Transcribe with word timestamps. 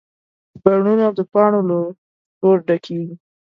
بڼونه 0.63 1.07
د 1.17 1.19
پاڼو 1.31 1.61
له 1.69 1.79
شور 2.37 2.57
ډکېږي 2.67 3.15